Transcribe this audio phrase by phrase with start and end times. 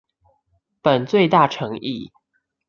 [0.81, 2.11] 本最⼤誠意